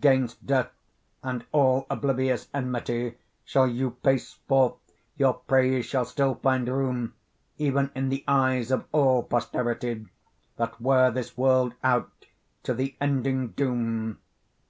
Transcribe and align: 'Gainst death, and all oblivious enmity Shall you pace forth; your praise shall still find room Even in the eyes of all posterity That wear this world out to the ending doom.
'Gainst 0.00 0.46
death, 0.46 0.70
and 1.22 1.44
all 1.52 1.86
oblivious 1.90 2.48
enmity 2.54 3.18
Shall 3.44 3.66
you 3.68 3.90
pace 3.90 4.32
forth; 4.48 4.76
your 5.18 5.34
praise 5.34 5.84
shall 5.84 6.06
still 6.06 6.36
find 6.36 6.66
room 6.68 7.12
Even 7.58 7.90
in 7.94 8.08
the 8.08 8.24
eyes 8.26 8.70
of 8.70 8.86
all 8.92 9.22
posterity 9.22 10.06
That 10.56 10.80
wear 10.80 11.10
this 11.10 11.36
world 11.36 11.74
out 11.84 12.24
to 12.62 12.72
the 12.72 12.96
ending 12.98 13.48
doom. 13.48 14.20